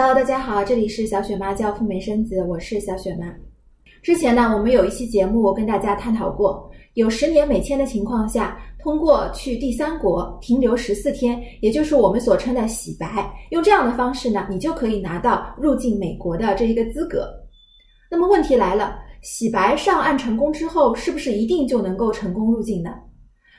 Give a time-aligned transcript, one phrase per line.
[0.00, 3.34] Hello，大家好，这里是小雪妈教赴美生子，我是小雪妈。
[4.00, 17.28] 之前呢，我们有一期节目跟大家探讨过，有十年美签的情况下，通过去第三国停留十四天，也就是我们所称的洗白，用这样的方式呢，你就可以拿到入境美国的这一个资格。
[18.08, 22.94] 那么问题来了，洗白上岸成功之后，是不是一定就能够成功入境呢？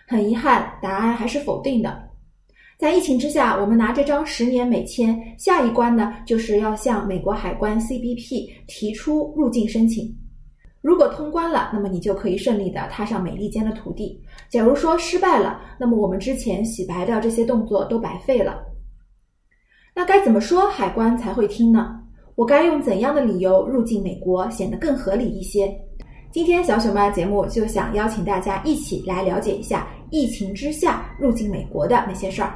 [0.08, 2.09] 很遗憾，答案还是否定的。
[2.80, 10.10] 在疫情之下，我们拿这张十年美签，下一关呢，就是要向美国海关 CBP 提出入境申请。
[10.82, 14.24] 如果通关了，那么你就可以顺利的踏上美利坚的土地。
[14.50, 18.64] 假如说失败了，那么我们之前洗白的这些动作都白费了。
[19.94, 22.00] 那该怎么说海关才会听呢？
[22.36, 25.70] 我该用怎样的理由入境美国显得更合理一些？
[26.32, 32.54] 今天小熊妈节目就想邀请大家一起来了解一下疫情之下入境美国的那些事儿。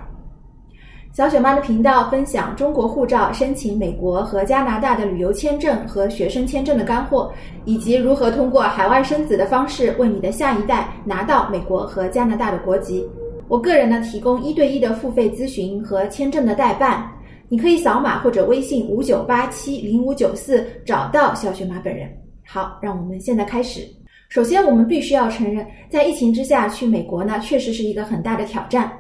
[1.13, 7.31] 小雪妈的频道分享中国护照申请美国和加拿大的旅游签证和学生签证的干货，
[7.65, 13.07] 以及如何通过海外生子的方式为你的下一代拿到美国和加拿大的国籍。
[13.47, 17.07] 我个人呢提供一对一的付费咨询和签证的代办，
[17.47, 22.09] 你可以扫码或者微信五九八七零五九四找到小雪妈本人。
[22.43, 23.81] 好，让我们现在开始。
[24.29, 28.91] 首先，我们必须要承认，在疫情之下去美国呢，确实是一个很大的挑战。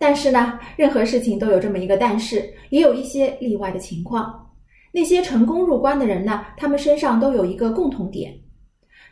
[0.00, 4.50] 但是呢，任何事情都有这么一个但是，也有一些例外的情况。
[4.90, 8.32] 那些成功入关的人呢，他们身上都有一个共同点，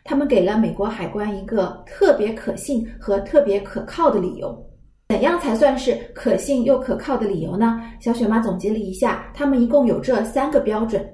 [0.03, 4.65] 他们给了美国海关一个特别可信和特别可靠的理由。
[5.09, 7.79] 怎样才算是可信又可靠的理由呢？
[7.99, 11.07] 小雪妈总结了一下，他们一共有这三个标准。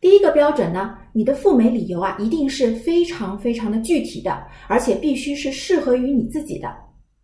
[0.00, 6.68] 第一个标准呢，你的赴美理由啊，一定是非常非常的具体的，而且必须是适合于你自己的。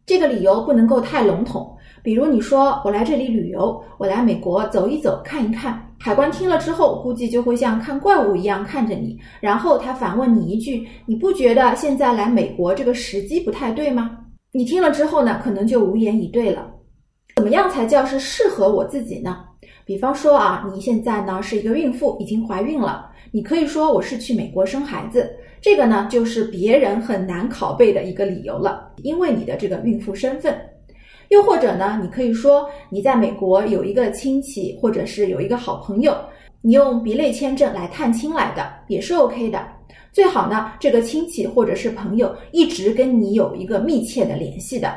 [0.05, 14.19] 这个理由不能够太笼统，比如你说我来这里旅游，我来美国走一走看一看，海关听了之后，估计就会像看怪物一样看着你，然后他反问你一句：“你不觉得现在来美国这个时机不太对吗？”
[14.53, 16.69] 你听了之后呢，可能就无言以对了。
[17.37, 19.39] 怎么样才叫是适合我自己呢？
[19.87, 25.35] 比方说啊，你现在呢是一个孕妇，已经怀孕了，你可以说我是去美国生孩子。
[25.59, 30.55] 这个呢，就是别人很难拷贝的一个理由了，因为你的这个孕妇身份。
[31.29, 36.15] 又或者呢，你可以说你在美国有一个亲戚，或者是有一个好朋友，
[36.61, 39.67] 你用 B 类签证来探亲来的，也是 OK 的。
[40.13, 44.95] 最好呢，这个亲戚或者是朋友一直跟你有一个密切的联系的。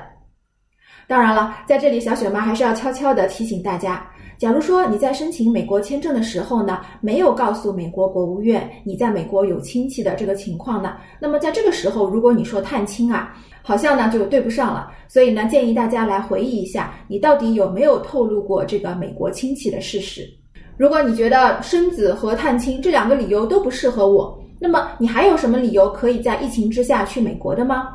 [1.08, 4.06] 当然了，在这里小雪妈还是要悄悄的提醒大家。
[4.38, 14.92] 假如说你在申请美国签证的时候呢，没有告诉美国国务院你在美国有亲戚的这个情况呢，那么在这个时候，如果你说探亲啊，好像呢就对不上了。
[15.08, 20.30] 所以呢，建议大家来回忆一下，你到底有没有透露过这个美国亲戚的事实。
[20.78, 27.90] 如果你觉得生子和探亲这两个理由都不适合我，那么你还有什么理由可以在疫情之下去美国的吗？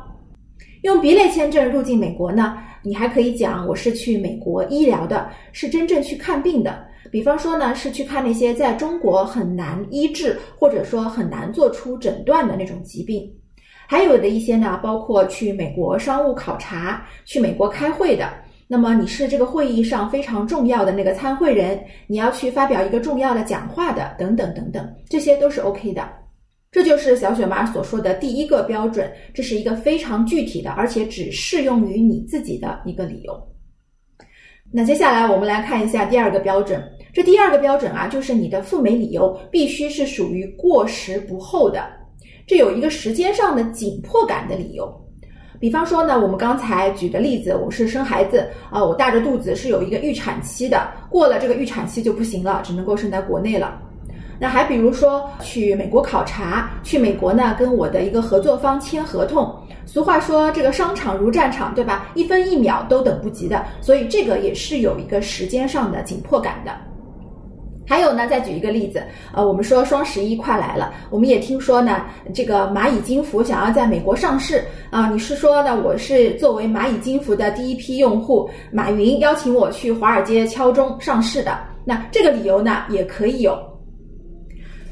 [0.81, 2.57] 用 B 类签证入境美国呢？
[2.83, 6.83] 你还可以讲我是去美国医疗的，是真正去看病的。
[7.11, 13.31] 比方说呢，是去看那些在中国很难医治或者说很难做出诊断的那种疾病。
[13.85, 18.27] 还有的一些呢，包括去美国商务考察、去美国开会的。
[18.67, 26.09] 那么你是这个会议上非常重要的那个参会人，你要去发表一个重要的讲话的，等等等等，这些都是 OK 的。
[26.71, 33.37] 这就是小雪妈所说的第一个标准，这是一个非常具体的，而且只适用于你自己的一个理由。
[34.71, 36.81] 那接下来我们来看一下第二个标准，
[37.13, 41.85] 这第二个标准啊，就是你的赴美理由必须是属于过时不候的，
[42.47, 44.89] 这有一个时间上的紧迫感的理由。
[45.59, 53.77] 比方说呢，我们刚才举的例子，我是生孩子啊，我大着肚子是有一个预产期的，过了这个预产期就不行了，只能够生在国内了。
[54.41, 59.55] 那还比如说去美国考察，去美国呢跟我的一个合作方签合同。
[59.85, 62.09] 俗话说这个商场如战场，对吧？
[62.15, 66.71] 一分一秒都等不及的，所以这个也是有一个时间上的紧迫感的。
[67.87, 72.01] 还有呢，再举一个例子，呃，我们说双十一快来了，我们也听说呢，
[72.33, 75.07] 这个蚂蚁金服想要在美国上市啊。
[75.09, 75.79] 你是说呢？
[75.79, 83.70] 我是作为蚂蚁金服的第一批用户，马云邀请我去华尔街敲钟上市的，那这个理由呢也可以有。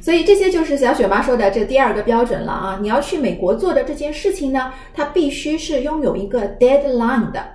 [0.01, 2.79] 所以这些就是小雪妈说的这第二个标准了啊！
[2.81, 7.45] 你要去美国做的这件事情呢，它必须是拥有一个 deadline 的，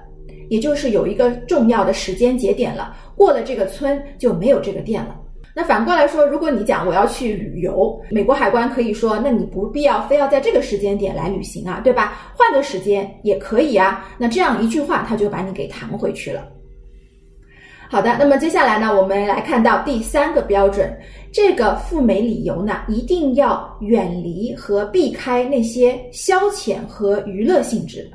[0.49, 2.95] 也就是有一个重要的时间节点了。
[3.17, 5.17] 过了这个村就没有这个店了。
[5.57, 12.35] 那反过来说，如果你讲我要去旅游，美国海关可以说，那你不必要非要在这个时间点来旅行啊，对吧？
[12.37, 14.05] 换个时间也可以啊。
[14.19, 16.47] 那这样一句话，他就把你给弹回去了。
[17.91, 20.93] 好的，那么接下来呢，我们来看到第三个标准，
[21.33, 28.11] 这个赴美理由呢，一定要远离和避开那些消遣和娱乐性质。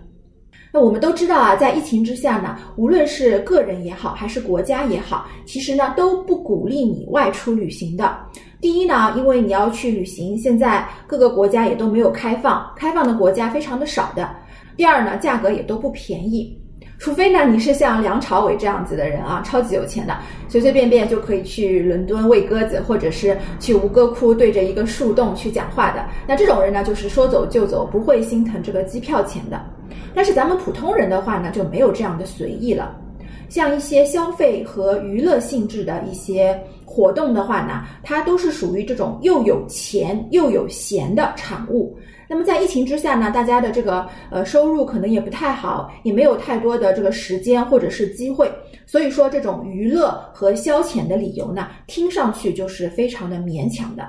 [0.71, 8.18] 那我们都知道啊，在疫情之下呢，无论是个人也好，还是国家也好，其实呢都不鼓励你外出旅行的。
[8.60, 14.30] 第一呢，因为你要去旅行，现在各个国家也都没有开放，开放的国家非常的少的。
[14.75, 16.56] 第二呢，价格也都不便宜。
[17.00, 20.16] 除非呢，你是像梁朝伟这样子的人啊，超级有钱的，
[20.50, 26.06] 随随便便就可以去伦敦喂鸽子，或者是去吴哥窟对着一个树洞去讲话的。
[26.28, 29.60] 那这种人呢，就是说走就走，不会心疼这个机票钱的。
[30.13, 32.94] 但是咱们普通人的话呢，就没有这样的随意了。
[33.48, 41.98] 像一些消费和娱乐性质的一些活动的话呢，它都是属于这种又有钱又有闲的产物。
[42.29, 48.49] 那么在疫情之下呢，大家的这个呃收入可能也不太好，也没有太多的这个时间或者是机会，
[48.85, 54.07] 所以说这种娱乐和消遣的理由呢，听上去就是非常的勉强的。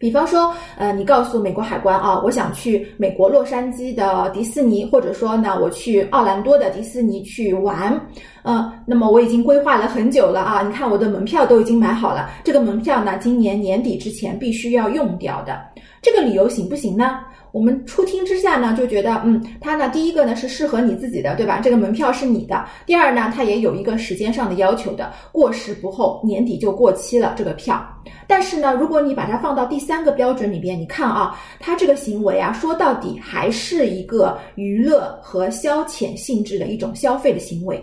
[0.00, 8.00] 比方说，呃，你告诉美国海关啊，我想去美国洛杉矶的迪士尼，或者说呢，我去奥兰多的迪士尼去玩，
[8.42, 15.60] 呃，那么我已经规划了很久了啊，你看我的门票都已经买好了，这个门票呢，今年年底之前必须要用掉的，
[16.00, 17.18] 这个理由行不行呢？
[17.52, 21.60] 我们初听之下呢，就觉得，嗯，它呢，第一个呢是适合你自己的，对吧？
[21.62, 22.64] 这个门票是你的。
[22.86, 27.84] 第二呢，它也有一个时间上的要求的，过时不候，年底就过期了这个票。
[28.26, 37.82] 但是呢，如果你把它放到第三个标准里边，你看啊，它这个行为啊，说到底还是一个娱乐和消遣性质的一种消费的行为。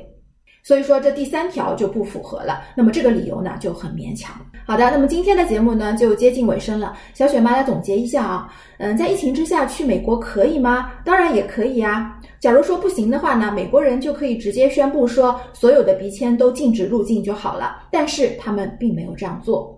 [0.67, 4.35] 所以说这第三条就不符合了，那么这个理由呢就很勉强。
[4.65, 10.91] 好的，那么今天的节目呢就接近尾声了，小雪妈来总结一下啊，嗯，在疫情之下去美国可以吗？
[11.05, 12.19] 当然也可以呀。
[12.41, 17.83] 假如说不行的话呢，美国人就可以直接宣布说所有的鼻签都禁止入境就好了。
[17.89, 19.76] 但是他们并没有这样做。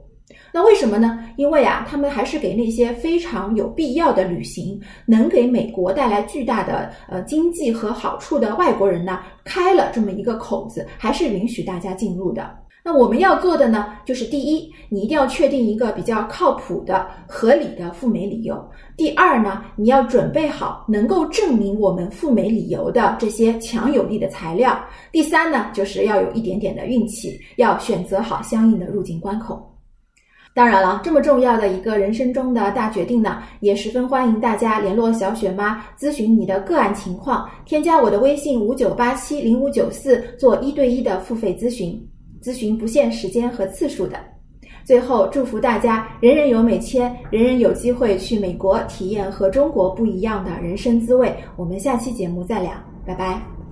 [0.51, 1.23] 那为什么呢？
[1.35, 12.49] 因为啊，他们还是给那些非常有必要的旅行，能给美国带来巨大的呃经济和好处的外国人呢，开了这么一个口子，还是允许大家进入的。
[12.81, 18.55] 那我们要做的呢，就是第一，你一定要确定一个比较靠谱的、合理的赴美理由；
[18.97, 24.71] 第二呢，你要准备好能够证明我们赴美理由的这些强有力的材料；
[25.11, 29.68] 第三呢，就是要有一点点的运气，要选择好相应的入境关口。
[30.59, 41.97] 当然了，这么重要的一个人生中的大决定呢，也十分欢迎大家联络小雪妈咨询你的个案情况，添加我的微信五九八七零五九四做一对一的付费咨询，
[42.43, 44.19] 咨询不限时间和次数的。
[44.83, 51.33] 最后，祝福大家人人有美签，人人有机会去美国体验和中国不一样的人生滋味。
[51.55, 52.73] 我们下期节目再聊，
[53.05, 53.58] 拜拜。